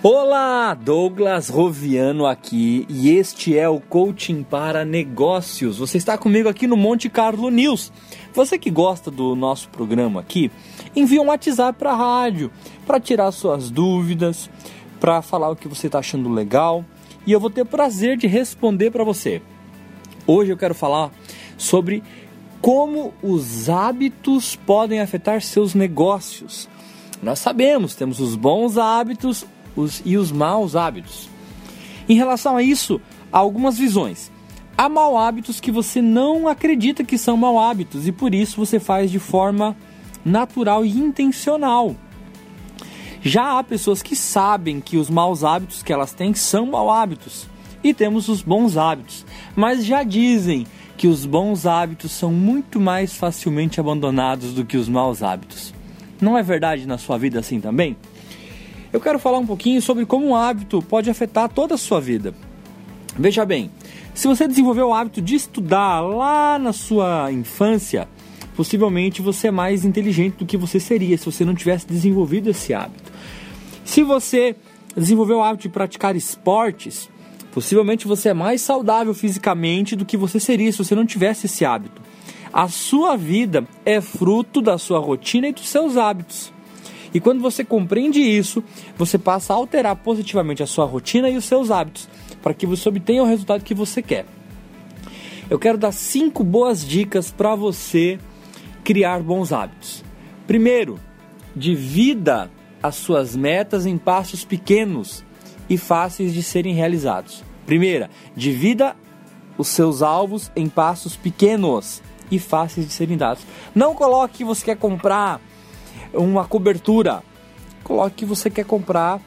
[0.00, 5.78] Olá, Douglas Roviano aqui e este é o Coaching para Negócios.
[5.78, 7.92] Você está comigo aqui no Monte Carlo News.
[8.32, 10.52] Você que gosta do nosso programa aqui,
[10.94, 12.50] envia um WhatsApp para a rádio
[12.86, 14.48] para tirar suas dúvidas,
[15.00, 16.84] para falar o que você está achando legal
[17.26, 19.42] e eu vou ter prazer de responder para você.
[20.26, 21.10] Hoje eu quero falar
[21.56, 22.02] sobre
[22.68, 26.68] como os hábitos podem afetar seus negócios.
[27.22, 31.30] Nós sabemos, temos os bons hábitos os, e os maus hábitos.
[32.06, 33.00] Em relação a isso,
[33.32, 34.30] há algumas visões.
[34.76, 38.78] Há maus hábitos que você não acredita que são maus hábitos e por isso você
[38.78, 39.74] faz de forma
[40.22, 41.96] natural e intencional.
[43.22, 47.46] Já há pessoas que sabem que os maus hábitos que elas têm são maus hábitos
[47.82, 49.24] e temos os bons hábitos,
[49.56, 50.66] mas já dizem
[50.98, 55.72] que os bons hábitos são muito mais facilmente abandonados do que os maus hábitos.
[56.20, 57.96] Não é verdade na sua vida assim também?
[58.92, 62.34] eu quero falar um pouquinho sobre como um hábito pode afetar toda a sua vida.
[63.16, 63.70] Veja bem,
[64.14, 68.08] se você desenvolveu o hábito de estudar lá na sua infância,
[68.56, 72.72] possivelmente você é mais inteligente do que você seria se você não tivesse desenvolvido esse
[72.72, 73.12] hábito.
[73.84, 74.56] Se você
[74.96, 77.08] desenvolveu o hábito de praticar esportes,
[77.58, 81.64] possivelmente você é mais saudável fisicamente do que você seria se você não tivesse esse
[81.64, 82.00] hábito.
[82.52, 86.52] A sua vida é fruto da sua rotina e dos seus hábitos.
[87.12, 88.62] E quando você compreende isso,
[88.96, 92.08] você passa a alterar positivamente a sua rotina e os seus hábitos
[92.40, 94.24] para que você obtenha o resultado que você quer.
[95.50, 98.20] Eu quero dar cinco boas dicas para você
[98.84, 100.04] criar bons hábitos.
[100.46, 101.00] Primeiro,
[101.56, 102.48] divida
[102.80, 105.24] as suas metas em passos pequenos
[105.68, 107.47] e fáceis de serem realizados.
[107.68, 108.96] Primeira, divida
[109.58, 113.44] os seus alvos em passos pequenos e fáceis de serem dados.
[113.74, 115.38] Não coloque que você quer comprar
[116.14, 117.22] uma cobertura.
[117.84, 119.20] Coloque que você quer comprar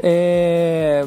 [0.00, 1.04] é,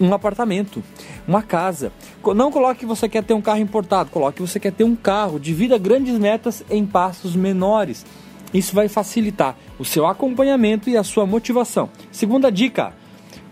[0.00, 0.82] um apartamento,
[1.24, 1.92] uma casa.
[2.34, 4.96] Não coloque que você quer ter um carro importado, coloque que você quer ter um
[4.96, 5.38] carro.
[5.38, 8.04] Divida grandes metas em passos menores.
[8.52, 11.88] Isso vai facilitar o seu acompanhamento e a sua motivação.
[12.10, 12.92] Segunda dica: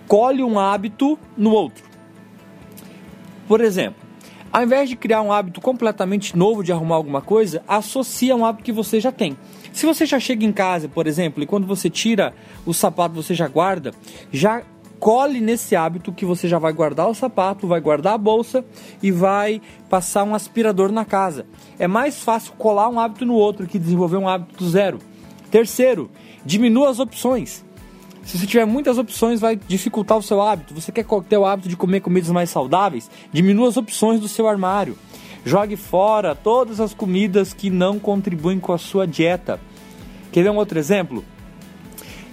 [0.09, 1.88] colhe um hábito no outro.
[3.49, 4.07] Por exemplo,
[4.53, 8.65] ao invés de criar um hábito completamente novo de arrumar alguma coisa, associa um hábito
[8.65, 9.37] que você já tem.
[9.73, 12.35] Se você já chega em casa, por exemplo, e quando você tira
[12.67, 13.93] o sapato você já guarda,
[14.31, 14.63] já
[14.99, 18.65] cole nesse hábito que você já vai guardar o sapato, vai guardar a bolsa
[19.03, 21.47] e vai passar um aspirador na casa.
[21.79, 24.99] É mais fácil colar um hábito no outro que desenvolver um hábito do zero.
[25.51, 26.11] Terceiro,
[26.45, 27.65] diminua as opções.
[28.29, 30.75] Se você tiver muitas opções, vai dificultar o seu hábito.
[30.75, 33.11] Você quer ter o hábito de comer comidas mais saudáveis?
[33.33, 34.99] Diminua as opções do seu armário.
[35.47, 39.59] Jogue fora todas as comidas que não contribuem com a sua dieta.
[40.31, 41.25] Quer ver um outro exemplo?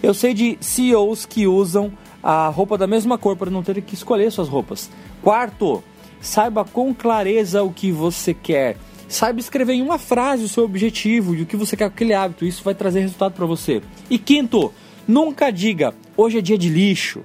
[0.03, 3.93] Eu sei de CEOs que usam a roupa da mesma cor para não ter que
[3.93, 4.91] escolher suas roupas.
[5.21, 5.81] Quarto,
[6.19, 8.75] saiba com clareza o que você quer.
[9.07, 12.13] Saiba escrever em uma frase o seu objetivo e o que você quer com aquele
[12.13, 12.43] hábito.
[12.43, 13.81] Isso vai trazer resultado para você.
[14.09, 14.73] E quinto,
[15.07, 17.23] Nunca diga, hoje é dia de lixo.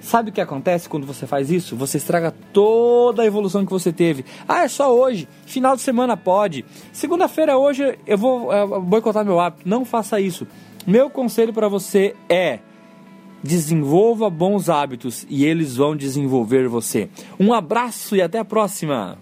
[0.00, 1.76] Sabe o que acontece quando você faz isso?
[1.76, 4.24] Você estraga toda a evolução que você teve.
[4.48, 5.28] Ah, é só hoje.
[5.46, 6.64] Final de semana pode.
[6.92, 9.68] Segunda-feira hoje eu vou uh, boicotar meu hábito.
[9.68, 10.46] Não faça isso.
[10.86, 12.58] Meu conselho para você é
[13.42, 17.08] desenvolva bons hábitos e eles vão desenvolver você.
[17.38, 19.18] Um abraço e até a próxima.